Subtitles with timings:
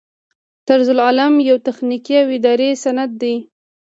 [0.67, 3.35] طرزالعمل یو تخنیکي او اداري سند دی.